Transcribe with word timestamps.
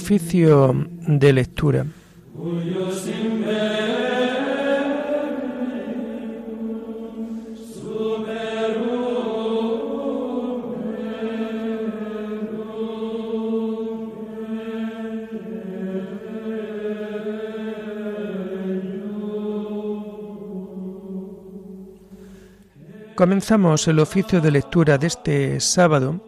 Oficio 0.00 0.86
de 1.08 1.32
lectura. 1.32 1.84
Comenzamos 23.16 23.88
el 23.88 23.98
oficio 23.98 24.40
de 24.40 24.52
lectura 24.52 24.96
de 24.96 25.08
este 25.08 25.58
sábado 25.58 26.27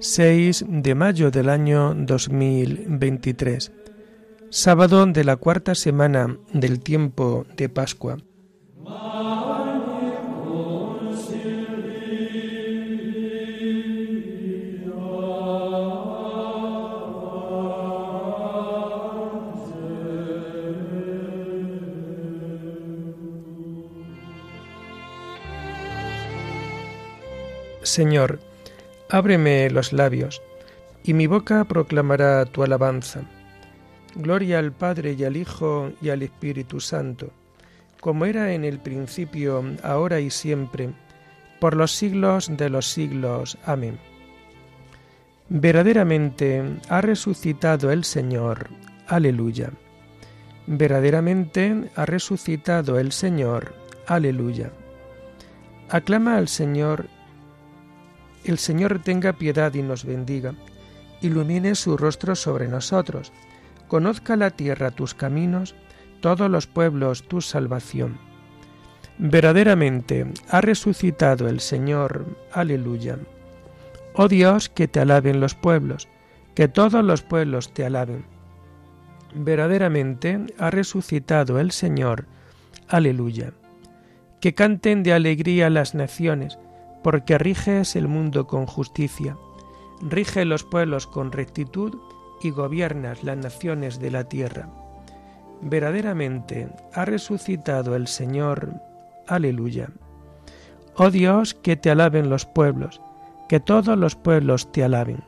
6 0.00 0.64
de 0.68 0.94
mayo 0.94 1.30
del 1.30 1.48
año 1.48 1.94
2023, 1.94 3.72
sábado 4.50 5.06
de 5.06 5.24
la 5.24 5.36
cuarta 5.36 5.74
semana 5.74 6.36
del 6.52 6.80
tiempo 6.80 7.46
de 7.56 7.68
Pascua. 7.68 8.18
Señor, 27.82 28.40
ábreme 29.14 29.70
los 29.70 29.92
labios, 29.92 30.42
y 31.04 31.14
mi 31.14 31.28
boca 31.28 31.62
proclamará 31.64 32.44
tu 32.46 32.64
alabanza. 32.64 33.20
Gloria 34.16 34.58
al 34.58 34.72
Padre 34.72 35.12
y 35.12 35.22
al 35.22 35.36
Hijo 35.36 35.92
y 36.02 36.08
al 36.08 36.22
Espíritu 36.22 36.80
Santo, 36.80 37.30
como 38.00 38.26
era 38.26 38.54
en 38.54 38.64
el 38.64 38.80
principio, 38.80 39.62
ahora 39.84 40.18
y 40.18 40.30
siempre, 40.30 40.90
por 41.60 41.76
los 41.76 41.92
siglos 41.92 42.50
de 42.56 42.68
los 42.68 42.88
siglos. 42.88 43.56
Amén. 43.64 44.00
Verdaderamente 45.48 46.64
ha 46.88 47.00
resucitado 47.00 47.92
el 47.92 48.02
Señor. 48.02 48.68
Aleluya. 49.06 49.70
Verdaderamente 50.66 51.88
ha 51.94 52.04
resucitado 52.04 52.98
el 52.98 53.12
Señor. 53.12 53.76
Aleluya. 54.08 54.72
Aclama 55.88 56.36
al 56.36 56.48
Señor 56.48 57.06
el 58.44 58.58
Señor 58.58 59.00
tenga 59.00 59.32
piedad 59.34 59.72
y 59.74 59.82
nos 59.82 60.04
bendiga, 60.04 60.54
ilumine 61.20 61.74
su 61.74 61.96
rostro 61.96 62.34
sobre 62.36 62.68
nosotros, 62.68 63.32
conozca 63.88 64.36
la 64.36 64.50
tierra 64.50 64.90
tus 64.90 65.14
caminos, 65.14 65.74
todos 66.20 66.50
los 66.50 66.66
pueblos 66.66 67.28
tu 67.28 67.40
salvación. 67.40 68.18
Verdaderamente 69.18 70.26
ha 70.48 70.60
resucitado 70.60 71.48
el 71.48 71.60
Señor, 71.60 72.26
aleluya. 72.52 73.18
Oh 74.14 74.28
Dios, 74.28 74.68
que 74.68 74.88
te 74.88 75.00
alaben 75.00 75.40
los 75.40 75.54
pueblos, 75.54 76.08
que 76.54 76.68
todos 76.68 77.04
los 77.04 77.22
pueblos 77.22 77.72
te 77.72 77.84
alaben. 77.84 78.24
Verdaderamente 79.34 80.40
ha 80.58 80.70
resucitado 80.70 81.58
el 81.58 81.70
Señor, 81.70 82.26
aleluya. 82.88 83.52
Que 84.40 84.54
canten 84.54 85.02
de 85.02 85.12
alegría 85.12 85.70
las 85.70 85.94
naciones, 85.94 86.58
porque 87.04 87.36
riges 87.36 87.96
el 87.96 88.08
mundo 88.08 88.46
con 88.46 88.64
justicia, 88.64 89.36
rige 90.00 90.46
los 90.46 90.64
pueblos 90.64 91.06
con 91.06 91.32
rectitud 91.32 91.98
y 92.42 92.48
gobiernas 92.48 93.22
las 93.22 93.36
naciones 93.36 94.00
de 94.00 94.10
la 94.10 94.24
tierra. 94.24 94.70
Verdaderamente 95.60 96.70
ha 96.94 97.04
resucitado 97.04 97.94
el 97.94 98.08
Señor. 98.08 98.72
Aleluya. 99.26 99.90
Oh 100.96 101.10
Dios, 101.10 101.52
que 101.52 101.76
te 101.76 101.90
alaben 101.90 102.30
los 102.30 102.46
pueblos, 102.46 103.02
que 103.50 103.60
todos 103.60 103.98
los 103.98 104.16
pueblos 104.16 104.72
te 104.72 104.82
alaben. 104.82 105.22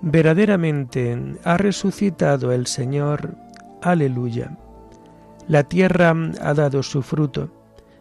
Verdaderamente 0.00 1.36
ha 1.44 1.58
resucitado 1.58 2.50
el 2.50 2.66
Señor. 2.66 3.36
Aleluya. 3.82 4.56
La 5.48 5.64
tierra 5.64 6.16
ha 6.40 6.54
dado 6.54 6.82
su 6.82 7.02
fruto. 7.02 7.50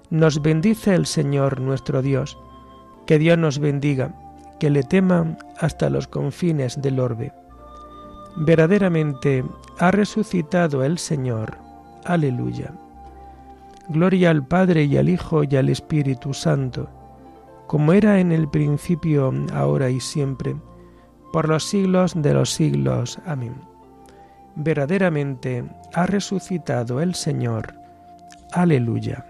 Nos 0.09 0.41
bendice 0.41 0.95
el 0.95 1.05
Señor 1.05 1.59
nuestro 1.59 2.01
Dios 2.01 2.37
que 3.05 3.19
Dios 3.19 3.37
nos 3.37 3.59
bendiga, 3.59 4.13
que 4.59 4.69
le 4.69 4.83
teman 4.83 5.37
hasta 5.59 5.89
los 5.89 6.07
confines 6.07 6.81
del 6.81 6.99
orbe. 6.99 7.33
Verdaderamente 8.37 9.43
ha 9.79 9.91
resucitado 9.91 10.83
el 10.83 10.97
Señor. 10.97 11.57
Aleluya. 12.05 12.71
Gloria 13.89 14.29
al 14.29 14.45
Padre 14.45 14.85
y 14.85 14.97
al 14.97 15.09
Hijo 15.09 15.43
y 15.43 15.55
al 15.55 15.69
Espíritu 15.69 16.33
Santo, 16.33 16.89
como 17.67 17.93
era 17.93 18.19
en 18.19 18.31
el 18.31 18.47
principio, 18.47 19.33
ahora 19.53 19.89
y 19.89 19.99
siempre, 19.99 20.55
por 21.33 21.49
los 21.49 21.65
siglos 21.65 22.13
de 22.15 22.33
los 22.33 22.51
siglos. 22.51 23.19
Amén. 23.25 23.55
Verdaderamente 24.55 25.63
ha 25.93 26.05
resucitado 26.05 27.01
el 27.01 27.15
Señor. 27.15 27.73
Aleluya. 28.51 29.25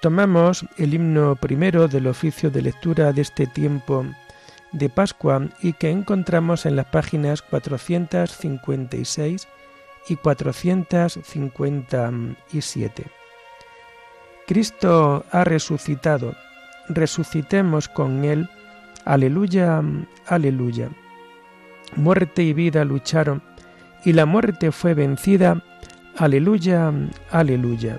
Tomamos 0.00 0.64
el 0.76 0.94
himno 0.94 1.36
primero 1.36 1.86
del 1.88 2.06
oficio 2.06 2.50
de 2.50 2.60
lectura 2.60 3.12
de 3.12 3.22
este 3.22 3.46
tiempo 3.46 4.04
de 4.72 4.90
Pascua 4.90 5.48
y 5.62 5.72
que 5.72 5.88
encontramos 5.90 6.66
en 6.66 6.76
las 6.76 6.84
páginas 6.86 7.40
456 7.40 9.48
y 10.08 10.16
457. 10.16 13.04
Cristo 14.46 15.24
ha 15.32 15.44
resucitado, 15.44 16.34
resucitemos 16.88 17.88
con 17.88 18.24
Él, 18.24 18.50
aleluya, 19.04 19.82
aleluya. 20.26 20.90
Muerte 21.96 22.42
y 22.42 22.52
vida 22.52 22.84
lucharon, 22.84 23.42
y 24.04 24.12
la 24.12 24.26
muerte 24.26 24.72
fue 24.72 24.92
vencida, 24.94 25.64
aleluya, 26.16 26.92
aleluya 27.30 27.98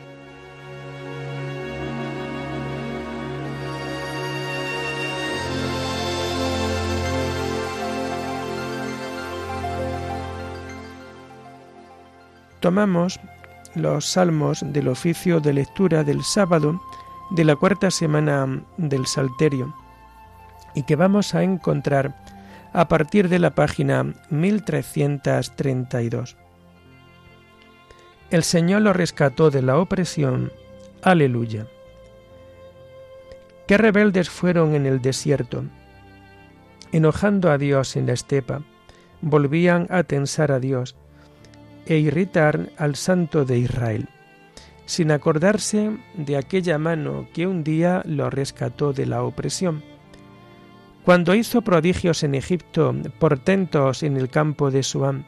Tomamos 12.61 13.19
los 13.75 14.05
salmos 14.05 14.63
del 14.65 14.87
oficio 14.87 15.41
de 15.41 15.53
lectura 15.53 16.03
del 16.03 16.23
sábado 16.23 16.81
de 17.31 17.43
la 17.43 17.55
cuarta 17.55 17.91
semana 17.91 18.63
del 18.77 19.05
Salterio 19.05 19.75
y 20.75 20.83
que 20.83 20.95
vamos 20.95 21.35
a 21.35 21.43
encontrar 21.43 22.15
a 22.73 22.87
partir 22.87 23.27
de 23.27 23.39
la 23.39 23.49
página 23.51 24.13
1332. 24.29 26.37
El 28.29 28.43
Señor 28.43 28.83
lo 28.83 28.93
rescató 28.93 29.51
de 29.51 29.61
la 29.61 29.77
opresión. 29.77 30.53
Aleluya. 31.01 31.67
Qué 33.67 33.77
rebeldes 33.77 34.29
fueron 34.29 34.75
en 34.75 34.85
el 34.85 35.01
desierto. 35.01 35.65
Enojando 36.93 37.51
a 37.51 37.57
Dios 37.57 37.97
en 37.97 38.07
la 38.07 38.13
estepa, 38.13 38.61
volvían 39.21 39.87
a 39.89 40.03
tensar 40.03 40.51
a 40.51 40.59
Dios 40.59 40.95
e 41.91 41.97
irritar 41.97 42.69
al 42.77 42.95
Santo 42.95 43.43
de 43.43 43.57
Israel, 43.57 44.07
sin 44.85 45.11
acordarse 45.11 45.91
de 46.13 46.37
aquella 46.37 46.77
mano 46.77 47.27
que 47.33 47.47
un 47.47 47.65
día 47.65 48.01
lo 48.05 48.29
rescató 48.29 48.93
de 48.93 49.05
la 49.05 49.23
opresión. 49.23 49.83
Cuando 51.03 51.35
hizo 51.35 51.63
prodigios 51.63 52.23
en 52.23 52.33
Egipto, 52.33 52.95
portentos 53.19 54.03
en 54.03 54.15
el 54.15 54.29
campo 54.29 54.71
de 54.71 54.83
Suán, 54.83 55.25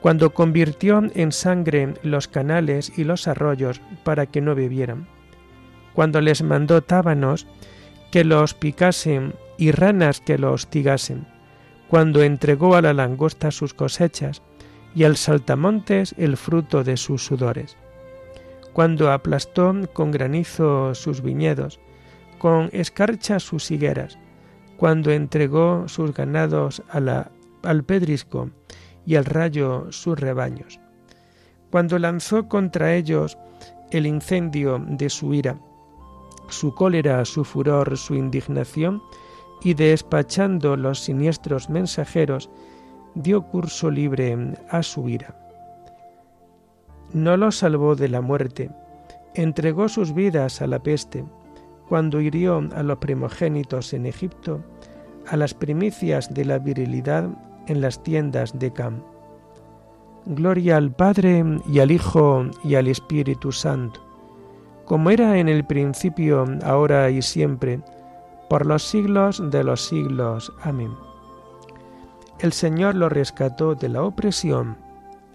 cuando 0.00 0.34
convirtió 0.34 1.00
en 1.14 1.30
sangre 1.30 1.94
los 2.02 2.26
canales 2.26 2.98
y 2.98 3.04
los 3.04 3.28
arroyos 3.28 3.80
para 4.02 4.26
que 4.26 4.40
no 4.40 4.56
bebieran, 4.56 5.06
cuando 5.92 6.20
les 6.20 6.42
mandó 6.42 6.82
tábanos 6.82 7.46
que 8.10 8.24
los 8.24 8.54
picasen 8.54 9.34
y 9.56 9.70
ranas 9.70 10.20
que 10.20 10.36
los 10.36 10.64
hostigasen, 10.64 11.28
cuando 11.88 12.24
entregó 12.24 12.74
a 12.74 12.82
la 12.82 12.92
langosta 12.92 13.52
sus 13.52 13.72
cosechas 13.72 14.42
y 14.94 15.04
al 15.04 15.16
saltamontes 15.16 16.14
el 16.18 16.36
fruto 16.36 16.84
de 16.84 16.96
sus 16.96 17.24
sudores, 17.24 17.76
cuando 18.72 19.10
aplastó 19.10 19.74
con 19.92 20.10
granizo 20.10 20.94
sus 20.94 21.22
viñedos, 21.22 21.80
con 22.38 22.68
escarcha 22.72 23.38
sus 23.38 23.70
higueras, 23.70 24.18
cuando 24.76 25.12
entregó 25.12 25.86
sus 25.86 26.12
ganados 26.12 26.82
al 26.90 27.84
pedrisco 27.84 28.50
y 29.06 29.16
al 29.16 29.24
rayo 29.24 29.86
sus 29.90 30.18
rebaños. 30.18 30.80
Cuando 31.70 31.98
lanzó 31.98 32.48
contra 32.48 32.94
ellos 32.94 33.38
el 33.90 34.06
incendio 34.06 34.84
de 34.86 35.08
su 35.08 35.34
ira, 35.34 35.58
su 36.48 36.74
cólera, 36.74 37.24
su 37.24 37.44
furor, 37.44 37.96
su 37.96 38.14
indignación, 38.14 39.02
y 39.62 39.74
despachando 39.74 40.76
los 40.76 40.98
siniestros 41.00 41.70
mensajeros, 41.70 42.50
dio 43.14 43.42
curso 43.42 43.90
libre 43.90 44.36
a 44.70 44.82
su 44.82 45.08
ira. 45.08 45.34
No 47.12 47.36
los 47.36 47.58
salvó 47.58 47.94
de 47.94 48.08
la 48.08 48.20
muerte, 48.20 48.70
entregó 49.34 49.88
sus 49.88 50.14
vidas 50.14 50.62
a 50.62 50.66
la 50.66 50.82
peste, 50.82 51.24
cuando 51.88 52.20
hirió 52.20 52.66
a 52.74 52.82
los 52.82 52.98
primogénitos 52.98 53.92
en 53.92 54.06
Egipto, 54.06 54.60
a 55.28 55.36
las 55.36 55.52
primicias 55.52 56.32
de 56.32 56.44
la 56.44 56.58
virilidad 56.58 57.28
en 57.66 57.80
las 57.80 58.02
tiendas 58.02 58.58
de 58.58 58.72
Cam. 58.72 59.02
Gloria 60.24 60.76
al 60.76 60.92
Padre 60.92 61.44
y 61.68 61.80
al 61.80 61.90
Hijo 61.90 62.46
y 62.64 62.76
al 62.76 62.88
Espíritu 62.88 63.52
Santo, 63.52 64.00
como 64.84 65.10
era 65.10 65.38
en 65.38 65.48
el 65.48 65.64
principio, 65.64 66.46
ahora 66.64 67.10
y 67.10 67.22
siempre, 67.22 67.80
por 68.48 68.66
los 68.66 68.82
siglos 68.82 69.42
de 69.50 69.64
los 69.64 69.86
siglos. 69.86 70.52
Amén. 70.62 71.11
El 72.42 72.52
Señor 72.52 72.96
lo 72.96 73.08
rescató 73.08 73.74
de 73.74 73.88
la 73.88 74.02
opresión. 74.02 74.76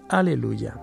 Aleluya. 0.08 0.74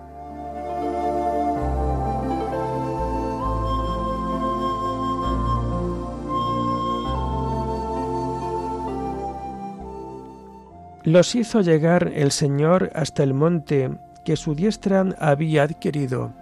los 11.06 11.36
hizo 11.36 11.60
llegar 11.60 12.10
el 12.16 12.32
Señor 12.32 12.90
hasta 12.92 13.22
el 13.22 13.32
monte 13.32 13.96
que 14.24 14.34
su 14.34 14.56
diestra 14.56 15.06
había 15.20 15.62
adquirido. 15.62 16.32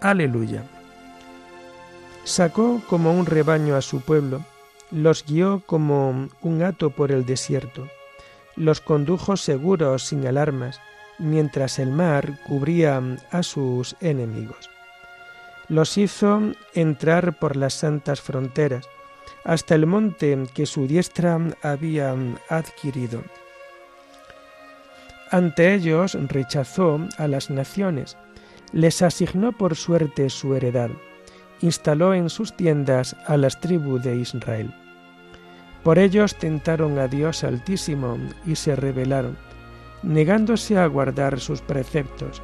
Aleluya. 0.00 0.64
Sacó 2.24 2.82
como 2.88 3.12
un 3.12 3.26
rebaño 3.26 3.76
a 3.76 3.80
su 3.80 4.00
pueblo, 4.00 4.44
los 4.90 5.24
guió 5.24 5.62
como 5.64 6.28
un 6.42 6.62
hato 6.64 6.90
por 6.90 7.12
el 7.12 7.24
desierto, 7.26 7.86
los 8.58 8.80
condujo 8.80 9.36
seguros 9.36 10.04
sin 10.04 10.26
alarmas, 10.26 10.80
mientras 11.18 11.78
el 11.78 11.90
mar 11.90 12.38
cubría 12.46 13.02
a 13.30 13.42
sus 13.42 13.96
enemigos. 14.00 14.68
Los 15.68 15.96
hizo 15.98 16.40
entrar 16.74 17.38
por 17.38 17.56
las 17.56 17.74
santas 17.74 18.20
fronteras, 18.20 18.86
hasta 19.44 19.74
el 19.74 19.86
monte 19.86 20.46
que 20.54 20.66
su 20.66 20.86
diestra 20.86 21.38
había 21.62 22.14
adquirido 22.48 23.22
ante 25.30 25.74
ellos 25.74 26.16
rechazó 26.28 27.00
a 27.18 27.28
las 27.28 27.50
naciones, 27.50 28.16
les 28.72 29.02
asignó 29.02 29.52
por 29.52 29.76
suerte 29.76 30.30
su 30.30 30.54
heredad, 30.54 30.90
instaló 31.60 32.14
en 32.14 32.30
sus 32.30 32.56
tiendas 32.56 33.14
a 33.26 33.36
las 33.36 33.60
tribus 33.60 34.02
de 34.02 34.16
Israel. 34.16 34.72
Por 35.82 35.98
ellos 35.98 36.36
tentaron 36.36 36.98
a 36.98 37.08
Dios 37.08 37.44
Altísimo 37.44 38.18
y 38.44 38.56
se 38.56 38.76
rebelaron, 38.76 39.36
negándose 40.02 40.78
a 40.78 40.86
guardar 40.86 41.40
sus 41.40 41.60
preceptos. 41.60 42.42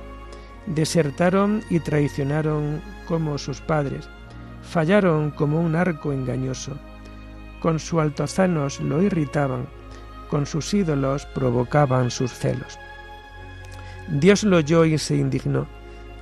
Desertaron 0.67 1.63
y 1.69 1.81
traicionaron 1.81 2.81
como 3.07 3.37
sus 3.39 3.61
padres, 3.61 4.09
fallaron 4.63 5.31
como 5.31 5.61
un 5.61 5.77
arco 5.77 6.13
engañoso. 6.13 6.79
Con 7.61 7.79
su 7.79 8.01
altozanos 8.01 8.81
lo 8.81 9.03
irritaban, 9.03 9.67
con 10.31 10.47
sus 10.47 10.73
ídolos 10.73 11.27
provocaban 11.27 12.11
sus 12.11 12.33
celos. 12.33 12.79
Dios 14.09 14.45
lo 14.45 14.59
oyó 14.59 14.85
y 14.85 14.99
se 14.99 15.17
indignó, 15.17 15.67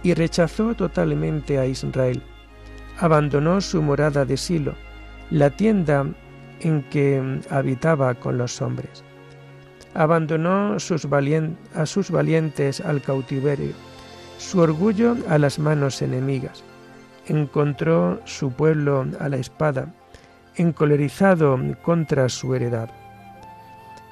y 0.02 0.14
rechazó 0.14 0.74
totalmente 0.74 1.58
a 1.58 1.66
Israel. 1.66 2.22
Abandonó 2.98 3.60
su 3.60 3.82
morada 3.82 4.24
de 4.24 4.36
Silo, 4.36 4.74
la 5.30 5.50
tienda 5.50 6.06
en 6.62 6.82
que 6.84 7.40
habitaba 7.50 8.14
con 8.14 8.38
los 8.38 8.62
hombres. 8.62 9.04
Abandonó 9.94 10.74
a 10.74 10.78
sus 11.86 12.10
valientes 12.10 12.80
al 12.80 13.02
cautiverio, 13.02 13.72
su 14.38 14.60
orgullo 14.60 15.16
a 15.28 15.38
las 15.38 15.58
manos 15.58 16.00
enemigas. 16.02 16.64
Encontró 17.26 18.20
su 18.24 18.52
pueblo 18.52 19.06
a 19.20 19.28
la 19.28 19.36
espada, 19.36 19.94
encolerizado 20.56 21.58
contra 21.82 22.28
su 22.28 22.54
heredad. 22.54 22.90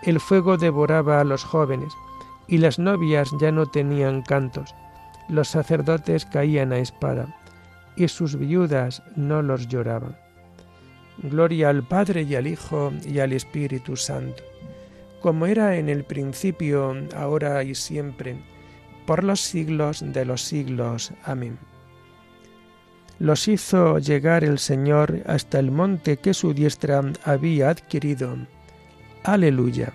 El 0.02 0.20
fuego 0.20 0.56
devoraba 0.56 1.20
a 1.20 1.25
los 1.25 1.44
jóvenes, 1.44 1.93
y 2.47 2.58
las 2.58 2.79
novias 2.79 3.31
ya 3.41 3.52
no 3.52 3.67
tenían 3.67 4.23
cantos. 4.23 4.75
Los 5.29 5.49
sacerdotes 5.49 6.26
caían 6.26 6.73
a 6.73 6.79
espada, 6.79 7.37
y 7.97 8.08
sus 8.08 8.37
viudas 8.37 9.02
no 9.17 9.43
los 9.43 9.69
lloraban. 9.69 10.17
Gloria 11.18 11.68
al 11.68 11.82
Padre 11.82 12.22
y 12.22 12.34
al 12.34 12.46
Hijo 12.46 12.92
y 13.06 13.18
al 13.18 13.32
Espíritu 13.32 13.96
Santo, 13.96 14.42
como 15.20 15.46
era 15.46 15.76
en 15.76 15.88
el 15.88 16.04
principio, 16.04 16.96
ahora 17.14 17.62
y 17.62 17.74
siempre, 17.74 18.36
por 19.06 19.24
los 19.24 19.40
siglos 19.40 20.02
de 20.04 20.24
los 20.24 20.42
siglos. 20.42 21.12
Amén. 21.24 21.58
Los 23.18 23.49
hizo 23.49 23.99
llegar 23.99 24.44
el 24.44 24.58
Señor 24.58 25.23
hasta 25.26 25.58
el 25.58 25.70
monte 25.70 26.16
que 26.16 26.32
su 26.32 26.54
diestra 26.54 27.02
había 27.25 27.68
adquirido 27.68 28.37
Aleluya. 29.25 29.92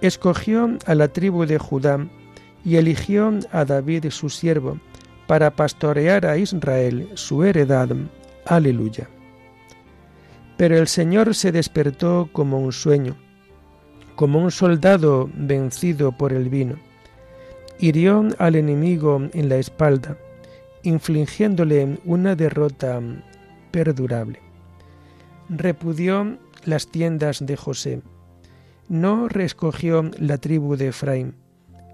Escogió 0.00 0.78
a 0.86 0.94
la 0.94 1.08
tribu 1.08 1.46
de 1.46 1.58
Judá 1.58 2.06
y 2.64 2.76
eligió 2.76 3.32
a 3.52 3.64
David 3.64 4.06
su 4.10 4.30
siervo 4.30 4.78
para 5.26 5.50
pastorear 5.50 6.26
a 6.26 6.36
Israel 6.36 7.08
su 7.14 7.44
heredad. 7.44 7.88
Aleluya. 8.46 9.08
Pero 10.56 10.76
el 10.76 10.88
Señor 10.88 11.34
se 11.34 11.52
despertó 11.52 12.28
como 12.32 12.58
un 12.58 12.72
sueño, 12.72 13.16
como 14.16 14.42
un 14.42 14.50
soldado 14.50 15.30
vencido 15.34 16.12
por 16.12 16.32
el 16.32 16.48
vino 16.48 16.76
hirió 17.80 18.28
al 18.38 18.56
enemigo 18.56 19.20
en 19.32 19.48
la 19.48 19.56
espalda, 19.56 20.16
infligiéndole 20.82 21.98
una 22.04 22.36
derrota 22.36 23.00
perdurable. 23.70 24.40
Repudió 25.48 26.38
las 26.64 26.88
tiendas 26.88 27.44
de 27.44 27.56
José. 27.56 28.02
No 28.90 29.28
reescogió 29.28 30.10
la 30.18 30.38
tribu 30.38 30.74
de 30.74 30.88
Efraín, 30.88 31.36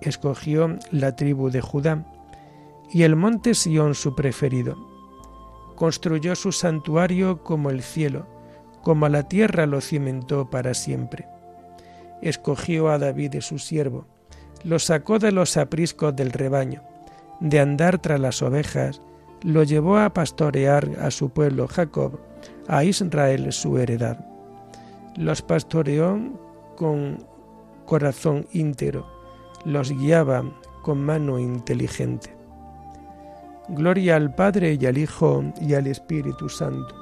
escogió 0.01 0.79
la 0.91 1.15
tribu 1.15 1.51
de 1.51 1.61
Judá 1.61 2.07
y 2.91 3.03
el 3.03 3.17
monte 3.17 3.53
Sión 3.53 3.95
su 3.95 4.15
preferido. 4.15 4.79
Construyó 5.75 6.35
su 6.35 6.53
santuario 6.53 7.43
como 7.43 7.69
el 7.69 7.83
cielo, 7.83 8.27
como 8.83 9.11
la 9.11 9.29
tierra 9.29 9.67
lo 9.67 9.83
cimentó 9.83 10.49
para 10.49 10.73
siempre. 10.73 11.29
Escogió 12.23 12.89
a 12.89 12.99
David 12.99 13.41
su 13.41 13.59
siervo, 13.59 14.07
lo 14.65 14.79
sacó 14.79 15.19
de 15.19 15.33
los 15.33 15.59
apriscos 15.59 16.17
del 16.17 16.33
rebaño, 16.33 16.83
de 17.41 17.61
andar 17.61 17.99
tras 17.99 18.21
las 18.21 18.41
ovejas, 18.41 19.03
lo 19.43 19.65
llevó 19.65 19.99
a 19.99 20.15
pastorear 20.15 20.89
a 21.03 21.11
su 21.11 21.29
pueblo 21.29 21.69
Jacob, 21.69 22.19
a 22.69 22.85
Israel 22.85 23.53
su 23.53 23.77
heredad. 23.77 24.25
Los 25.15 25.43
pastoreó 25.43 26.46
con 26.77 27.27
corazón 27.87 28.47
íntegro, 28.53 29.07
los 29.65 29.91
guiaba 29.91 30.45
con 30.83 31.05
mano 31.05 31.39
inteligente. 31.39 32.37
Gloria 33.69 34.17
al 34.17 34.35
Padre 34.35 34.79
y 34.81 34.87
al 34.87 34.99
Hijo 34.99 35.43
y 35.61 35.75
al 35.75 35.89
Espíritu 35.89 36.49
Santo, 36.49 36.95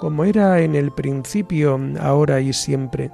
como 0.00 0.24
era 0.24 0.60
en 0.60 0.74
el 0.74 0.90
principio, 0.90 1.78
ahora 2.00 2.40
y 2.40 2.52
siempre, 2.52 3.10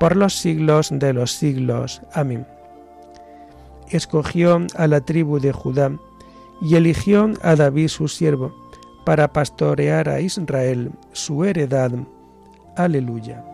por 0.00 0.16
los 0.16 0.34
siglos 0.34 0.88
de 0.90 1.12
los 1.12 1.30
siglos. 1.30 2.02
Amén 2.12 2.44
escogió 3.96 4.66
a 4.76 4.86
la 4.86 5.00
tribu 5.00 5.38
de 5.38 5.52
Judá 5.52 5.92
y 6.60 6.76
eligió 6.76 7.30
a 7.42 7.56
David 7.56 7.88
su 7.88 8.08
siervo, 8.08 8.52
para 9.04 9.32
pastorear 9.32 10.08
a 10.08 10.20
Israel, 10.20 10.92
su 11.12 11.44
heredad. 11.44 11.90
Aleluya. 12.76 13.51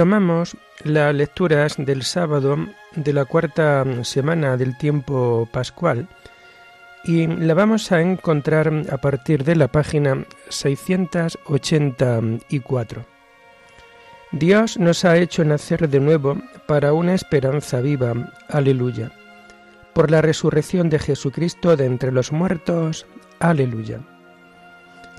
Tomamos 0.00 0.56
las 0.82 1.14
lecturas 1.14 1.76
del 1.76 2.02
sábado 2.04 2.56
de 2.96 3.12
la 3.12 3.26
cuarta 3.26 3.84
semana 4.02 4.56
del 4.56 4.78
tiempo 4.78 5.46
pascual 5.52 6.08
y 7.04 7.26
la 7.26 7.52
vamos 7.52 7.92
a 7.92 8.00
encontrar 8.00 8.72
a 8.90 8.96
partir 8.96 9.44
de 9.44 9.56
la 9.56 9.68
página 9.68 10.24
684. 10.48 13.04
Dios 14.32 14.78
nos 14.78 15.04
ha 15.04 15.18
hecho 15.18 15.44
nacer 15.44 15.86
de 15.86 16.00
nuevo 16.00 16.38
para 16.66 16.94
una 16.94 17.12
esperanza 17.12 17.82
viva. 17.82 18.14
Aleluya. 18.48 19.12
Por 19.92 20.10
la 20.10 20.22
resurrección 20.22 20.88
de 20.88 20.98
Jesucristo 20.98 21.76
de 21.76 21.84
entre 21.84 22.10
los 22.10 22.32
muertos. 22.32 23.04
Aleluya. 23.38 24.00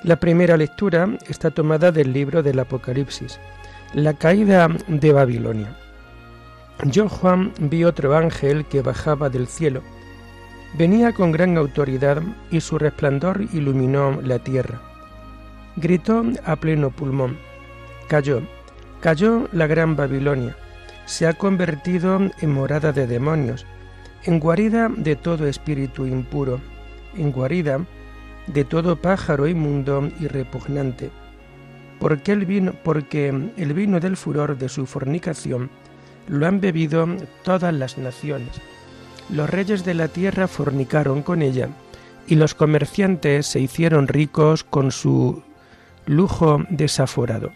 La 0.04 0.16
primera 0.16 0.58
lectura 0.58 1.08
está 1.28 1.52
tomada 1.52 1.92
del 1.92 2.14
libro 2.14 2.42
del 2.42 2.58
Apocalipsis 2.58 3.40
la 3.94 4.14
caída 4.14 4.70
de 4.88 5.12
Babilonia. 5.12 5.76
Yo, 6.86 7.10
Juan, 7.10 7.52
vi 7.60 7.84
otro 7.84 8.16
ángel 8.16 8.66
que 8.66 8.82
bajaba 8.82 9.30
del 9.30 9.48
cielo. 9.48 9.82
Venía 10.78 11.12
con 11.12 11.34
gran 11.34 11.58
autoridad 11.58 12.24
y 12.50 12.62
su 12.62 12.78
resplandor 12.78 13.42
iluminó 13.52 14.22
la 14.22 14.40
tierra. 14.40 14.80
Gritó 15.76 16.24
a 16.46 16.56
pleno 16.56 16.90
pulmón. 16.90 17.38
Cayó, 18.08 18.42
cayó 19.02 19.50
la 19.52 19.68
gran 19.68 19.98
Babilonia. 19.98 20.56
Se 21.06 21.28
ha 21.28 21.34
convertido 21.34 22.18
en 22.40 22.52
morada 22.54 22.94
de 22.94 23.08
demonios, 23.08 23.66
en 24.24 24.40
guarida 24.40 24.88
de 24.90 25.18
todo 25.18 25.48
espíritu 25.48 26.08
impuro, 26.08 26.62
en 27.18 27.34
guarida 27.34 27.82
de 28.48 28.64
todo 28.64 28.96
pájaro 28.96 29.48
inmundo 29.48 30.10
y 30.20 30.28
repugnante 30.28 31.12
porque 32.02 32.32
el 32.32 32.46
vino, 32.46 32.74
porque 32.84 33.28
el 33.30 33.74
vino 33.74 34.00
del 34.00 34.18
furor 34.18 34.58
de 34.58 34.70
su 34.70 34.88
fornicación 34.88 35.70
lo 36.28 36.48
han 36.48 36.60
bebido 36.60 37.08
todas 37.44 37.72
las 37.76 38.00
naciones. 38.00 38.60
Los 39.30 39.48
reyes 39.48 39.86
de 39.86 39.94
la 39.94 40.08
tierra 40.08 40.48
fornicaron 40.48 41.22
con 41.22 41.44
ella, 41.44 41.70
y 42.26 42.36
los 42.36 42.56
comerciantes 42.56 43.46
se 43.46 43.60
hicieron 43.60 44.08
ricos 44.08 44.64
con 44.64 44.92
su 44.92 45.44
lujo 46.08 46.64
desaforado. 46.70 47.52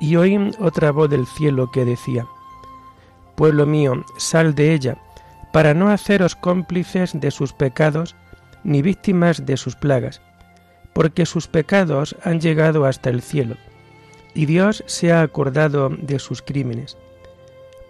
Y 0.00 0.14
oí 0.14 0.38
otra 0.60 0.92
voz 0.92 1.10
del 1.10 1.26
cielo 1.26 1.72
que 1.72 1.84
decía, 1.84 2.24
Pueblo 3.34 3.66
mío, 3.66 4.04
sal 4.16 4.54
de 4.54 4.74
ella, 4.74 4.96
para 5.52 5.74
no 5.74 5.90
haceros 5.90 6.36
cómplices 6.36 7.18
de 7.18 7.32
sus 7.32 7.52
pecados, 7.52 8.14
ni 8.62 8.80
víctimas 8.80 9.44
de 9.44 9.56
sus 9.56 9.74
plagas 9.74 10.20
porque 10.98 11.26
sus 11.26 11.46
pecados 11.46 12.16
han 12.24 12.40
llegado 12.40 12.84
hasta 12.84 13.08
el 13.08 13.22
cielo, 13.22 13.54
y 14.34 14.46
Dios 14.46 14.82
se 14.86 15.12
ha 15.12 15.22
acordado 15.22 15.90
de 15.90 16.18
sus 16.18 16.42
crímenes. 16.42 16.96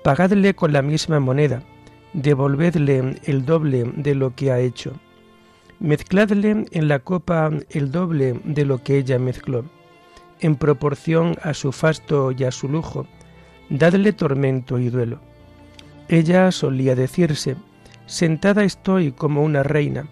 Pagadle 0.04 0.52
con 0.52 0.74
la 0.74 0.82
misma 0.82 1.18
moneda, 1.18 1.62
devolvedle 2.12 3.18
el 3.24 3.46
doble 3.46 3.90
de 3.96 4.14
lo 4.14 4.34
que 4.34 4.52
ha 4.52 4.60
hecho. 4.60 4.92
Mezcladle 5.80 6.66
en 6.70 6.88
la 6.88 6.98
copa 6.98 7.50
el 7.70 7.90
doble 7.90 8.42
de 8.44 8.66
lo 8.66 8.84
que 8.84 8.98
ella 8.98 9.18
mezcló. 9.18 9.64
En 10.40 10.56
proporción 10.56 11.34
a 11.40 11.54
su 11.54 11.72
fasto 11.72 12.30
y 12.32 12.44
a 12.44 12.50
su 12.50 12.68
lujo, 12.68 13.06
dadle 13.70 14.12
tormento 14.12 14.78
y 14.78 14.90
duelo. 14.90 15.18
Ella 16.10 16.52
solía 16.52 16.94
decirse, 16.94 17.56
sentada 18.04 18.64
estoy 18.64 19.12
como 19.12 19.42
una 19.42 19.62
reina, 19.62 20.06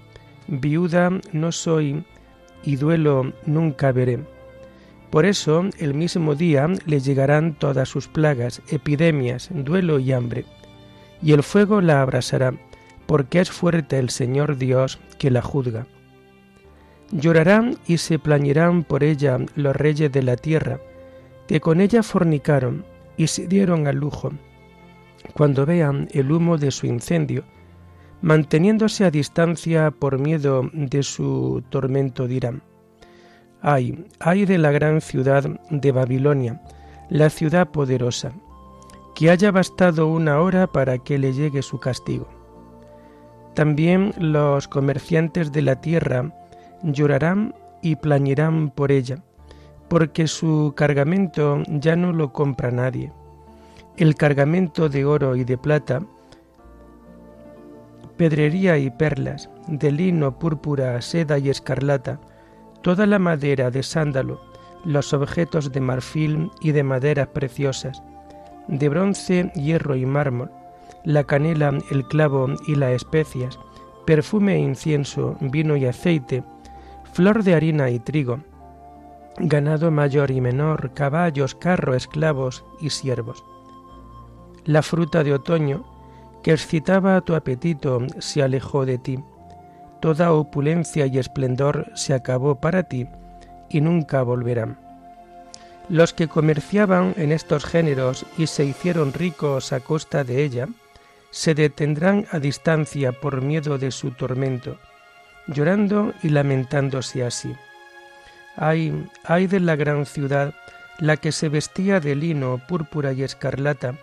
viuda 0.49 1.11
no 1.33 1.53
soy 1.53 2.03
y 2.67 2.77
duelo 2.77 3.33
nunca 3.47 3.93
veré. 3.93 4.19
Por 5.11 5.25
eso 5.25 5.65
el 5.79 5.95
mismo 5.95 6.35
día 6.35 6.69
le 6.85 7.01
llegarán 7.01 7.55
todas 7.55 7.89
sus 7.89 8.09
plagas, 8.09 8.61
epidemias, 8.69 9.49
duelo 9.51 9.99
y 9.99 10.13
hambre, 10.13 10.45
y 11.23 11.33
el 11.33 11.43
fuego 11.43 11.81
la 11.81 12.03
abrasará, 12.03 12.53
porque 13.07 13.41
es 13.41 13.51
fuerte 13.51 13.99
el 13.99 14.11
Señor 14.11 14.59
Dios 14.59 14.99
que 15.19 15.31
la 15.31 15.41
juzga. 15.41 15.87
Llorarán 17.13 17.79
y 17.87 17.99
se 17.99 18.19
plañirán 18.19 18.83
por 18.83 19.05
ella 19.05 19.39
los 19.55 19.77
reyes 19.77 20.11
de 20.11 20.25
la 20.25 20.37
tierra, 20.37 20.81
que 21.47 21.61
con 21.61 21.81
ella 21.81 22.03
fornicaron 22.03 22.85
y 23.17 23.29
se 23.29 23.47
dieron 23.47 23.87
al 23.87 23.97
lujo, 23.97 24.33
cuando 25.35 25.65
vean 25.65 26.09
el 26.13 26.33
humo 26.33 26.59
de 26.59 26.73
su 26.73 26.87
incendio, 26.87 27.45
manteniéndose 28.27 29.05
a 29.05 29.13
distancia 29.13 29.93
por 29.93 30.19
miedo 30.19 30.69
de 30.73 31.05
su 31.05 31.63
tormento 31.69 32.27
dirán, 32.27 32.61
ay, 33.63 34.05
ay 34.19 34.45
de 34.47 34.59
la 34.59 34.73
gran 34.73 35.01
ciudad 35.01 35.45
de 35.71 35.93
Babilonia, 35.93 36.61
la 37.09 37.31
ciudad 37.31 37.71
poderosa, 37.71 38.33
que 39.15 39.31
haya 39.31 39.53
bastado 39.53 40.09
una 40.09 40.41
hora 40.41 40.67
para 40.67 40.99
que 40.99 41.21
le 41.21 41.35
llegue 41.35 41.63
su 41.63 41.79
castigo. 41.79 42.27
También 43.55 44.13
los 44.19 44.67
comerciantes 44.67 45.53
de 45.53 45.63
la 45.63 45.81
tierra 45.81 46.35
llorarán 46.83 47.55
y 47.81 47.95
plañirán 47.95 48.71
por 48.71 48.91
ella, 48.91 49.23
porque 49.89 50.27
su 50.27 50.75
cargamento 50.77 51.63
ya 51.69 51.95
no 51.95 52.13
lo 52.13 52.33
compra 52.33 52.73
nadie. 52.73 53.13
El 53.97 54.17
cargamento 54.17 54.89
de 54.89 55.05
oro 55.05 55.37
y 55.37 55.45
de 55.45 55.57
plata 55.57 56.03
pedrería 58.17 58.79
y 58.79 58.91
perlas, 58.91 59.51
de 59.69 59.93
lino, 59.93 60.39
púrpura, 60.39 61.01
seda 61.03 61.39
y 61.39 61.51
escarlata, 61.51 62.21
toda 62.83 63.07
la 63.07 63.19
madera 63.19 63.71
de 63.71 63.83
sándalo, 63.83 64.41
los 64.85 65.13
objetos 65.13 65.73
de 65.73 65.81
marfil 65.81 66.51
y 66.61 66.73
de 66.73 66.83
maderas 66.83 67.29
preciosas, 67.29 68.03
de 68.69 68.89
bronce, 68.89 69.51
hierro 69.55 69.97
y 69.97 70.07
mármol, 70.07 70.51
la 71.05 71.25
canela, 71.25 71.77
el 71.91 72.07
clavo 72.07 72.49
y 72.67 72.75
las 72.75 72.93
especias, 72.93 73.59
perfume 74.07 74.55
e 74.55 74.59
incienso, 74.59 75.37
vino 75.41 75.77
y 75.77 75.87
aceite, 75.87 76.45
flor 77.13 77.43
de 77.43 77.55
harina 77.55 77.91
y 77.91 77.99
trigo, 77.99 78.41
ganado 79.39 79.91
mayor 79.91 80.31
y 80.31 80.41
menor, 80.41 80.93
caballos, 80.95 81.55
carro, 81.55 81.95
esclavos 81.95 82.65
y 82.81 82.91
siervos. 82.91 83.45
La 84.65 84.83
fruta 84.83 85.23
de 85.23 85.35
otoño, 85.35 85.85
que 86.47 86.53
excitaba 86.53 87.21
tu 87.23 87.35
apetito 87.35 88.07
se 88.21 88.41
alejó 88.41 88.87
de 88.87 88.99
ti. 88.99 89.19
Toda 89.99 90.33
opulencia 90.33 91.05
y 91.07 91.19
esplendor 91.19 91.91
se 91.97 92.15
acabó 92.15 92.61
para 92.61 92.85
ti 92.85 93.09
y 93.69 93.81
nunca 93.81 94.23
volverán. 94.23 94.79
Los 95.89 96.13
que 96.13 96.29
comerciaban 96.29 97.15
en 97.17 97.33
estos 97.33 97.65
géneros 97.65 98.25
y 98.39 98.47
se 98.47 98.65
hicieron 98.65 99.13
ricos 99.13 99.73
a 99.73 99.81
costa 99.81 100.23
de 100.23 100.45
ella, 100.45 100.69
se 101.33 101.57
detendrán 101.57 102.27
a 102.31 102.39
distancia 102.39 103.11
por 103.11 103.43
miedo 103.43 103.77
de 103.77 103.91
su 103.91 104.13
tormento, 104.13 104.79
llorando 105.49 106.15
y 106.23 106.29
lamentándose 106.29 107.25
así. 107.25 107.53
Ay, 108.55 109.09
ay 109.25 109.49
de 109.49 109.59
la 109.59 109.75
gran 109.75 110.07
ciudad, 110.07 110.55
la 111.01 111.17
que 111.17 111.33
se 111.33 111.49
vestía 111.49 111.99
de 111.99 112.15
lino, 112.15 112.63
púrpura 112.69 113.13
y 113.13 113.25
escarlata, 113.25 113.97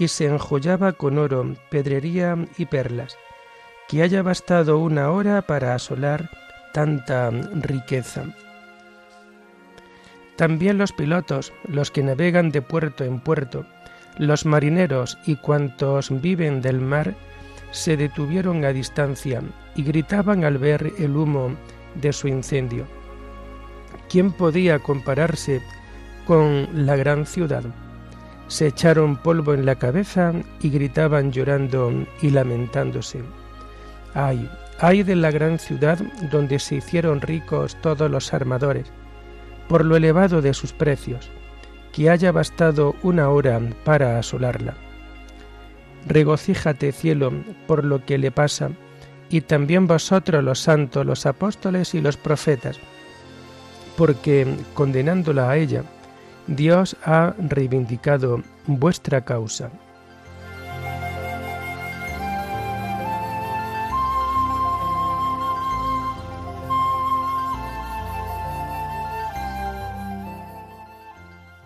y 0.00 0.08
se 0.08 0.24
enjollaba 0.24 0.94
con 0.94 1.18
oro, 1.18 1.54
pedrería 1.68 2.34
y 2.56 2.64
perlas, 2.64 3.18
que 3.86 4.02
haya 4.02 4.22
bastado 4.22 4.78
una 4.78 5.10
hora 5.10 5.42
para 5.42 5.74
asolar 5.74 6.30
tanta 6.72 7.30
riqueza. 7.30 8.24
También 10.36 10.78
los 10.78 10.92
pilotos, 10.92 11.52
los 11.68 11.90
que 11.90 12.02
navegan 12.02 12.50
de 12.50 12.62
puerto 12.62 13.04
en 13.04 13.20
puerto, 13.20 13.66
los 14.16 14.46
marineros 14.46 15.18
y 15.26 15.36
cuantos 15.36 16.08
viven 16.22 16.62
del 16.62 16.80
mar, 16.80 17.14
se 17.70 17.98
detuvieron 17.98 18.64
a 18.64 18.72
distancia 18.72 19.42
y 19.76 19.82
gritaban 19.82 20.44
al 20.44 20.56
ver 20.56 20.94
el 20.98 21.14
humo 21.14 21.54
de 21.96 22.14
su 22.14 22.26
incendio. 22.26 22.86
¿Quién 24.08 24.32
podía 24.32 24.78
compararse 24.78 25.60
con 26.26 26.86
la 26.86 26.96
gran 26.96 27.26
ciudad? 27.26 27.64
Se 28.50 28.66
echaron 28.66 29.16
polvo 29.16 29.54
en 29.54 29.64
la 29.64 29.76
cabeza 29.76 30.32
y 30.60 30.70
gritaban 30.70 31.30
llorando 31.30 31.92
y 32.20 32.30
lamentándose. 32.30 33.22
Ay, 34.12 34.50
ay 34.80 35.04
de 35.04 35.14
la 35.14 35.30
gran 35.30 35.60
ciudad 35.60 36.00
donde 36.32 36.58
se 36.58 36.74
hicieron 36.74 37.20
ricos 37.20 37.80
todos 37.80 38.10
los 38.10 38.34
armadores, 38.34 38.90
por 39.68 39.84
lo 39.84 39.94
elevado 39.94 40.42
de 40.42 40.52
sus 40.52 40.72
precios, 40.72 41.30
que 41.92 42.10
haya 42.10 42.32
bastado 42.32 42.96
una 43.04 43.28
hora 43.28 43.60
para 43.84 44.18
asolarla. 44.18 44.74
Regocíjate, 46.08 46.90
cielo, 46.90 47.32
por 47.68 47.84
lo 47.84 48.04
que 48.04 48.18
le 48.18 48.32
pasa, 48.32 48.70
y 49.28 49.42
también 49.42 49.86
vosotros 49.86 50.42
los 50.42 50.58
santos, 50.58 51.06
los 51.06 51.24
apóstoles 51.24 51.94
y 51.94 52.00
los 52.00 52.16
profetas, 52.16 52.80
porque 53.96 54.56
condenándola 54.74 55.50
a 55.50 55.56
ella, 55.56 55.84
Dios 56.46 56.96
ha 57.04 57.34
reivindicado 57.38 58.42
vuestra 58.66 59.24
causa. 59.24 59.70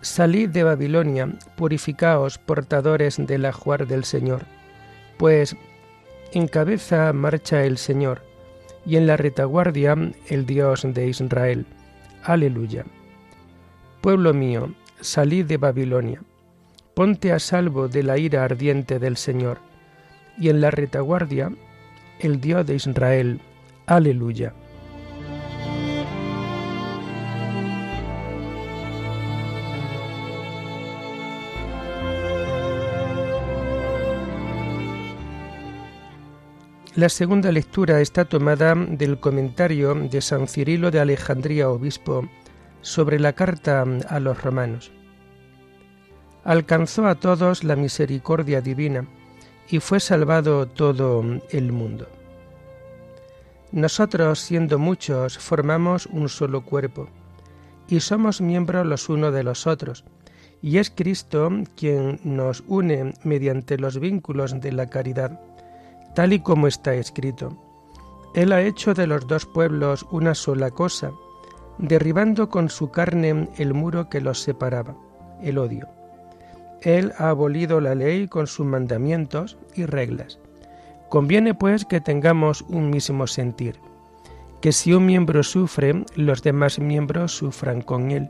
Salid 0.01 0.49
de 0.51 0.63
Babilonia, 0.63 1.27
purificaos, 1.57 2.37
portadores 2.37 3.17
del 3.17 3.43
ajuar 3.45 3.87
del 3.87 4.05
Señor, 4.05 4.45
pues 5.17 5.57
en 6.31 6.47
cabeza 6.47 7.11
marcha 7.11 7.65
el 7.65 7.77
Señor, 7.77 8.21
y 8.85 8.97
en 8.97 9.07
la 9.07 9.17
retaguardia 9.17 9.97
el 10.29 10.45
Dios 10.45 10.83
de 10.85 11.07
Israel. 11.07 11.65
Aleluya. 12.23 12.85
Pueblo 14.05 14.35
mío, 14.35 14.69
salid 15.01 15.47
de 15.47 15.57
Babilonia, 15.57 16.21
ponte 16.93 17.31
a 17.31 17.39
salvo 17.39 17.87
de 17.87 18.03
la 18.03 18.19
ira 18.19 18.43
ardiente 18.43 18.99
del 18.99 19.17
Señor, 19.17 19.57
y 20.37 20.49
en 20.49 20.61
la 20.61 20.69
retaguardia 20.69 21.51
el 22.19 22.39
Dios 22.39 22.67
de 22.67 22.75
Israel. 22.75 23.41
Aleluya. 23.87 24.53
La 36.93 37.09
segunda 37.09 37.51
lectura 37.51 38.01
está 38.01 38.25
tomada 38.25 38.75
del 38.75 39.19
comentario 39.19 39.95
de 39.95 40.21
San 40.21 40.47
Cirilo 40.47 40.91
de 40.91 40.99
Alejandría, 40.99 41.71
obispo, 41.71 42.29
sobre 42.85 43.19
la 43.19 43.33
carta 43.33 43.83
a 44.07 44.19
los 44.19 44.43
romanos. 44.43 44.91
Alcanzó 46.43 47.07
a 47.07 47.15
todos 47.15 47.63
la 47.63 47.75
misericordia 47.75 48.61
divina 48.61 49.07
y 49.67 49.79
fue 49.79 49.99
salvado 49.99 50.67
todo 50.67 51.23
el 51.49 51.71
mundo. 51.71 52.07
Nosotros, 53.71 54.39
siendo 54.39 54.77
muchos, 54.77 55.39
formamos 55.39 56.05
un 56.05 56.29
solo 56.29 56.63
cuerpo 56.63 57.09
y 57.87 58.01
somos 58.01 58.39
miembros 58.39 58.85
los 58.85 59.09
unos 59.09 59.33
de 59.33 59.41
los 59.41 59.65
otros, 59.65 60.05
y 60.61 60.77
es 60.77 60.91
Cristo 60.91 61.49
quien 61.75 62.19
nos 62.23 62.63
une 62.67 63.15
mediante 63.23 63.79
los 63.79 63.99
vínculos 63.99 64.61
de 64.61 64.71
la 64.71 64.91
caridad 64.91 65.39
tal 66.13 66.33
y 66.33 66.39
como 66.39 66.67
está 66.67 66.93
escrito. 66.93 67.57
Él 68.35 68.53
ha 68.53 68.61
hecho 68.61 68.93
de 68.93 69.07
los 69.07 69.25
dos 69.27 69.47
pueblos 69.47 70.05
una 70.11 70.35
sola 70.35 70.69
cosa, 70.69 71.11
derribando 71.77 72.49
con 72.49 72.69
su 72.69 72.91
carne 72.91 73.49
el 73.57 73.73
muro 73.73 74.09
que 74.09 74.21
los 74.21 74.41
separaba, 74.41 74.95
el 75.41 75.57
odio. 75.57 75.87
Él 76.81 77.13
ha 77.17 77.29
abolido 77.29 77.81
la 77.81 77.95
ley 77.95 78.27
con 78.27 78.47
sus 78.47 78.65
mandamientos 78.65 79.57
y 79.75 79.85
reglas. 79.85 80.39
Conviene 81.09 81.53
pues 81.53 81.85
que 81.85 82.01
tengamos 82.01 82.61
un 82.63 82.89
mismo 82.89 83.27
sentir, 83.27 83.79
que 84.61 84.71
si 84.71 84.93
un 84.93 85.05
miembro 85.05 85.43
sufre, 85.43 86.05
los 86.15 86.41
demás 86.43 86.79
miembros 86.79 87.31
sufran 87.31 87.81
con 87.81 88.11
él, 88.11 88.29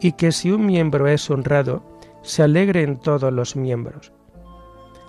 y 0.00 0.12
que 0.12 0.32
si 0.32 0.50
un 0.50 0.66
miembro 0.66 1.06
es 1.08 1.30
honrado, 1.30 1.82
se 2.22 2.42
alegren 2.42 2.96
todos 2.96 3.32
los 3.32 3.56
miembros. 3.56 4.12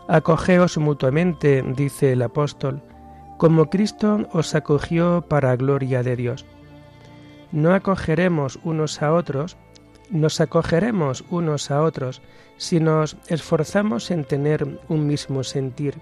Acogeos 0.08 0.78
mutuamente, 0.78 1.64
dice 1.76 2.12
el 2.12 2.22
apóstol, 2.22 2.82
como 3.38 3.70
Cristo 3.70 4.28
os 4.32 4.54
acogió 4.54 5.26
para 5.28 5.56
gloria 5.56 6.04
de 6.04 6.16
Dios. 6.16 6.46
No 7.54 7.74
acogeremos 7.74 8.60
unos 8.66 9.02
a 9.02 9.14
otros, 9.14 9.56
nos 10.10 10.42
acogeremos 10.42 11.24
unos 11.30 11.72
a 11.72 11.82
otros 11.82 12.22
si 12.58 12.82
nos 12.82 13.16
esforzamos 13.30 14.12
en 14.12 14.26
tener 14.26 14.82
un 14.90 15.08
mismo 15.08 15.46
sentir, 15.46 15.96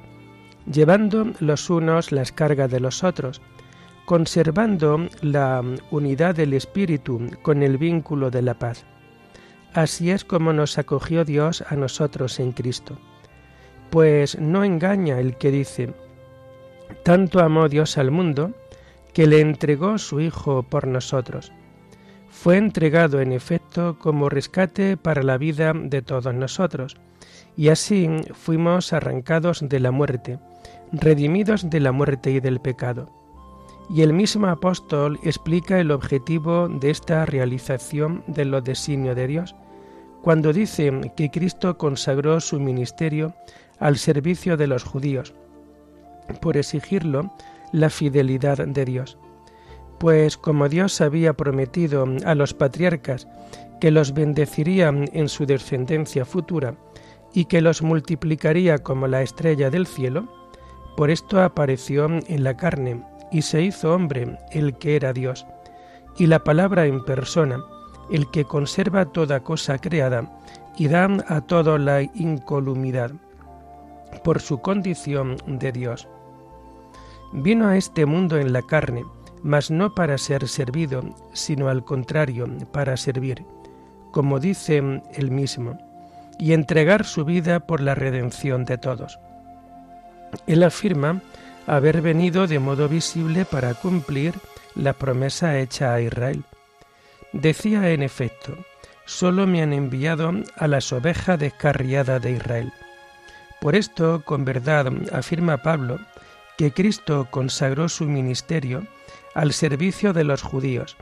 llevando 0.65 1.27
los 1.39 1.69
unos 1.69 2.11
las 2.11 2.31
cargas 2.31 2.71
de 2.71 2.79
los 2.79 3.03
otros, 3.03 3.39
conservando 4.05 5.07
la 5.21 5.63
unidad 5.91 6.33
del 6.33 6.53
Espíritu 6.53 7.21
con 7.43 7.61
el 7.61 7.77
vínculo 7.77 8.31
de 8.31 8.41
la 8.41 8.55
paz. 8.55 8.83
Así 9.75 10.09
es 10.09 10.25
como 10.25 10.53
nos 10.53 10.79
acogió 10.79 11.23
Dios 11.23 11.63
a 11.69 11.75
nosotros 11.75 12.39
en 12.39 12.51
Cristo 12.51 12.97
pues 13.91 14.39
no 14.39 14.63
engaña 14.63 15.19
el 15.19 15.37
que 15.37 15.51
dice, 15.51 15.93
tanto 17.03 17.41
amó 17.41 17.67
Dios 17.67 17.97
al 17.97 18.09
mundo, 18.09 18.53
que 19.13 19.28
le 19.28 19.41
entregó 19.41 19.97
su 19.97 20.19
Hijo 20.19 20.63
por 20.63 20.88
nosotros. 20.88 21.52
Fue 22.30 22.58
entregado 22.58 23.21
en 23.21 23.34
efecto 23.34 23.97
como 24.00 24.30
rescate 24.30 24.97
para 24.97 25.21
la 25.21 25.38
vida 25.38 25.74
de 25.76 26.02
todos 26.02 26.34
nosotros, 26.34 26.97
y 27.58 27.67
así 27.67 28.10
fuimos 28.34 28.93
arrancados 28.93 29.67
de 29.67 29.80
la 29.80 29.91
muerte, 29.91 30.39
redimidos 30.91 31.69
de 31.69 31.80
la 31.80 31.91
muerte 31.91 32.32
y 32.32 32.39
del 32.39 32.60
pecado. 32.60 33.12
Y 33.89 34.04
el 34.04 34.13
mismo 34.13 34.47
apóstol 34.47 35.19
explica 35.24 35.80
el 35.80 35.91
objetivo 35.91 36.69
de 36.69 36.89
esta 36.89 37.26
realización 37.26 38.24
de 38.28 38.45
lo 38.45 38.62
designio 38.62 39.13
de 39.15 39.28
Dios, 39.28 39.56
cuando 40.21 40.54
dice 40.54 41.12
que 41.17 41.30
Cristo 41.30 41.78
consagró 41.78 42.39
su 42.39 42.60
ministerio 42.60 43.34
al 43.80 43.97
servicio 43.97 44.56
de 44.56 44.67
los 44.67 44.84
judíos, 44.84 45.34
por 46.41 46.56
exigirlo 46.56 47.34
la 47.71 47.89
fidelidad 47.89 48.65
de 48.65 48.86
Dios. 48.86 49.17
Pues 49.99 50.38
como 50.38 50.67
Dios 50.67 50.99
había 51.01 51.34
prometido 51.34 52.05
a 52.25 52.36
los 52.36 52.53
patriarcas 52.53 53.27
que 53.79 53.91
los 53.91 54.13
bendeciría 54.13 54.89
en 54.89 55.29
su 55.29 55.45
descendencia 55.45 56.25
futura 56.25 56.75
y 57.34 57.45
que 57.45 57.62
los 57.62 57.81
multiplicaría 57.81 58.79
como 58.79 59.07
la 59.07 59.21
estrella 59.21 59.69
del 59.69 59.88
cielo, 59.88 60.27
por 60.97 61.10
esto 61.10 61.41
apareció 61.41 62.05
en 62.05 62.43
la 62.43 62.57
carne 62.57 63.03
y 63.31 63.43
se 63.43 63.62
hizo 63.62 63.93
hombre 63.93 64.38
el 64.51 64.77
que 64.77 64.95
era 64.95 65.13
Dios, 65.13 65.45
y 66.17 66.27
la 66.27 66.43
palabra 66.43 66.86
en 66.86 67.03
persona, 67.05 67.63
el 68.12 68.29
que 68.29 68.43
conserva 68.43 69.05
toda 69.05 69.39
cosa 69.39 69.77
creada 69.77 70.29
y 70.77 70.88
da 70.88 71.07
a 71.27 71.41
todo 71.41 71.77
la 71.77 72.01
incolumidad 72.01 73.12
por 74.23 74.41
su 74.41 74.60
condición 74.62 75.38
de 75.47 75.71
Dios. 75.71 76.07
Vino 77.34 77.67
a 77.67 77.78
este 77.78 78.06
mundo 78.06 78.38
en 78.38 78.52
la 78.52 78.62
carne, 78.62 79.06
mas 79.41 79.72
no 79.72 79.96
para 79.96 80.17
ser 80.17 80.48
servido, 80.48 81.04
sino 81.34 81.70
al 81.70 81.86
contrario, 81.86 82.48
para 82.72 82.98
servir, 82.98 83.46
como 84.12 84.39
dice 84.39 85.02
él 85.13 85.32
mismo, 85.32 85.78
y 86.38 86.54
entregar 86.54 87.06
su 87.06 87.24
vida 87.24 87.62
por 87.62 87.82
la 87.82 87.96
redención 87.96 88.65
de 88.65 88.78
todos. 88.78 89.20
Él 90.48 90.63
afirma 90.63 91.22
haber 91.67 92.02
venido 92.02 92.48
de 92.48 92.60
modo 92.60 92.89
visible 92.89 93.46
para 93.46 93.74
cumplir 93.76 94.34
la 94.76 94.94
promesa 94.94 95.58
hecha 95.58 95.94
a 95.94 96.02
Israel. 96.02 96.44
Decía 97.34 97.91
en 97.91 98.04
efecto, 98.04 98.58
solo 99.06 99.48
me 99.48 99.62
han 99.62 99.72
enviado 99.72 100.32
a 100.58 100.67
las 100.67 100.91
ovejas 100.91 101.39
descarriadas 101.39 102.22
de 102.22 102.32
Israel. 102.32 102.74
Por 103.62 103.76
esto, 103.76 104.24
con 104.26 104.44
verdad, 104.44 104.91
afirma 105.13 105.58
Pablo, 105.58 106.00
que 106.57 106.71
Cristo 106.71 107.27
consagró 107.29 107.89
su 107.89 108.05
ministerio 108.05 108.85
al 109.33 109.53
servicio 109.53 110.13
de 110.13 110.23
los 110.23 110.41
judíos, 110.41 110.97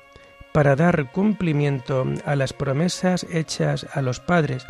para 0.51 0.75
dar 0.75 1.11
cumplimiento 1.11 2.05
a 2.25 2.35
las 2.35 2.53
promesas 2.53 3.25
hechas 3.31 3.85
a 3.93 4.01
los 4.01 4.19
padres 4.19 4.65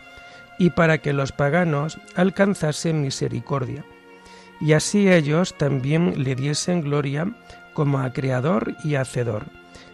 y 0.57 0.71
para 0.71 0.97
que 0.97 1.13
los 1.13 1.31
paganos 1.31 1.99
alcanzasen 2.15 3.01
misericordia, 3.01 3.85
y 4.59 4.73
así 4.73 5.09
ellos 5.09 5.57
también 5.57 6.23
le 6.23 6.35
diesen 6.35 6.81
gloria 6.81 7.31
como 7.73 7.99
a 7.99 8.11
Creador 8.11 8.75
y 8.83 8.95
Hacedor, 8.95 9.45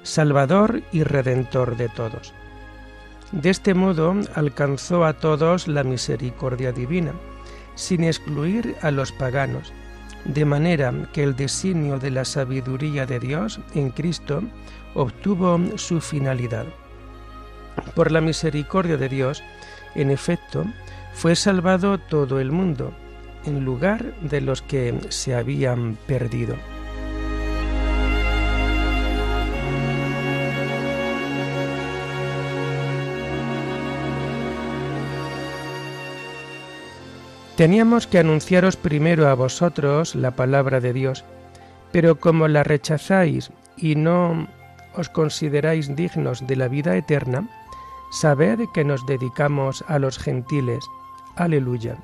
Salvador 0.01 0.81
y 0.91 1.03
Redentor 1.03 1.77
de 1.77 1.89
todos. 1.89 2.33
De 3.31 3.49
este 3.49 3.73
modo 3.73 4.15
alcanzó 4.33 5.05
a 5.05 5.13
todos 5.13 5.67
la 5.67 5.83
misericordia 5.83 6.71
divina, 6.71 7.13
sin 7.75 8.03
excluir 8.03 8.75
a 8.81 8.91
los 8.91 9.11
paganos, 9.11 9.73
de 10.25 10.45
manera 10.45 10.93
que 11.13 11.23
el 11.23 11.35
designio 11.35 11.99
de 11.99 12.11
la 12.11 12.25
sabiduría 12.25 13.05
de 13.05 13.19
Dios 13.19 13.59
en 13.73 13.91
Cristo 13.91 14.43
obtuvo 14.93 15.59
su 15.77 16.01
finalidad. 16.01 16.65
Por 17.93 18.11
la 18.11 18.21
misericordia 18.21 18.97
de 18.97 19.09
Dios, 19.09 19.43
en 19.93 20.09
efecto, 20.09 20.65
fue 21.13 21.35
salvado 21.35 21.97
todo 21.97 22.39
el 22.39 22.51
mundo, 22.51 22.93
en 23.45 23.63
lugar 23.63 24.15
de 24.21 24.41
los 24.41 24.61
que 24.61 24.99
se 25.09 25.35
habían 25.35 25.97
perdido. 26.07 26.55
Teníamos 37.57 38.05
que 38.05 38.19
anunciaros 38.19 38.75
primero 38.75 39.29
a 39.29 39.33
vosotros 39.33 40.13
la 40.13 40.31
palabra 40.31 40.81
de 40.81 40.91
Dios, 40.91 41.23
pero 41.93 42.19
como 42.19 42.49
la 42.49 42.63
rechazáis 42.63 43.49
y 43.77 43.95
no 43.95 44.47
os 44.95 45.07
consideráis 45.07 45.95
dignos 45.95 46.45
de 46.47 46.57
la 46.57 46.67
vida 46.67 46.97
eterna, 46.97 47.47
sabed 48.11 48.59
que 48.73 48.83
nos 48.83 49.05
dedicamos 49.05 49.85
a 49.87 49.99
los 49.99 50.19
gentiles. 50.19 50.83
Aleluya. 51.37 51.95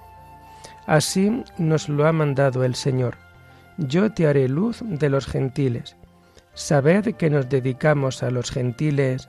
Así 0.88 1.44
nos 1.58 1.90
lo 1.90 2.08
ha 2.08 2.14
mandado 2.14 2.64
el 2.64 2.76
Señor. 2.76 3.18
Yo 3.78 4.12
te 4.14 4.28
haré 4.28 4.48
luz 4.48 4.82
de 4.82 5.10
los 5.10 5.26
gentiles. 5.26 5.98
Sabed 6.54 7.16
que 7.16 7.30
nos 7.30 7.50
dedicamos 7.50 8.24
a 8.24 8.32
los 8.32 8.52
gentiles. 8.52 9.28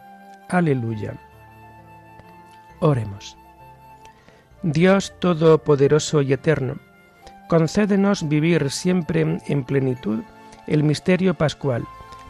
Aleluya. 0.48 1.14
Oremos. 2.80 3.37
Dios 4.62 5.12
Todopoderoso 5.18 6.22
y 6.22 6.33
Eterno, 6.33 6.77
concédenos 7.48 8.29
vivir 8.29 8.70
siempre 8.70 9.40
en 9.48 9.64
plenitud 9.64 10.20
el 10.68 10.85
misterio 10.85 11.35
pascual, 11.35 11.85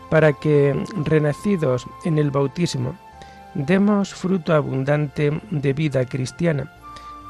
para 0.09 0.33
que, 0.33 0.75
renacidos 1.05 1.87
en 2.07 2.17
el 2.19 2.31
bautismo, 2.31 2.95
demos 3.55 4.15
fruto 4.15 4.55
abundante 4.55 5.43
de 5.51 5.73
vida 5.75 6.07
cristiana 6.07 6.73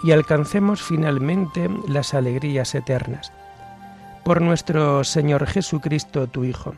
y 0.04 0.12
alcancemos 0.12 0.80
finalmente 0.80 1.68
las 1.88 2.14
alegrías 2.14 2.72
eternas. 2.76 3.32
Por 4.24 4.40
nuestro 4.40 5.02
Señor 5.02 5.46
Jesucristo, 5.46 6.28
tu 6.28 6.44
Hijo, 6.44 6.76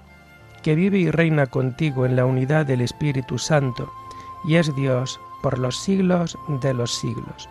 que 0.63 0.75
vive 0.75 0.99
y 0.99 1.11
reina 1.11 1.47
contigo 1.47 2.07
en 2.07 2.17
la 2.17 2.25
unidad 2.25 2.65
del 2.65 2.81
Espíritu 2.81 3.37
Santo, 3.37 3.93
y 4.47 4.57
es 4.57 4.75
Dios 4.75 5.21
por 5.43 5.59
los 5.59 5.77
siglos 5.77 6.39
de 6.49 6.73
los 6.73 6.95
siglos. 6.95 7.51